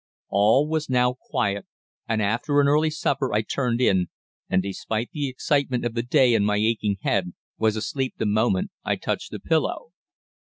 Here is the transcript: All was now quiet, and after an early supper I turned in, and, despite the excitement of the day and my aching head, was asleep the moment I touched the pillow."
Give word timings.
All 0.29 0.67
was 0.67 0.89
now 0.89 1.13
quiet, 1.13 1.67
and 2.09 2.23
after 2.23 2.59
an 2.59 2.67
early 2.67 2.89
supper 2.89 3.31
I 3.31 3.43
turned 3.43 3.79
in, 3.79 4.07
and, 4.49 4.63
despite 4.63 5.11
the 5.11 5.29
excitement 5.29 5.85
of 5.85 5.93
the 5.93 6.01
day 6.01 6.33
and 6.33 6.43
my 6.43 6.57
aching 6.57 6.97
head, 7.03 7.33
was 7.59 7.75
asleep 7.75 8.15
the 8.17 8.25
moment 8.25 8.71
I 8.83 8.95
touched 8.95 9.29
the 9.29 9.39
pillow." 9.39 9.91